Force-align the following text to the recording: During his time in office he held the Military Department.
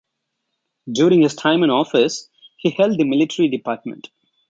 During 0.91 1.21
his 1.21 1.35
time 1.35 1.61
in 1.61 1.69
office 1.69 2.27
he 2.57 2.71
held 2.71 2.97
the 2.97 3.03
Military 3.05 3.49
Department. 3.49 4.09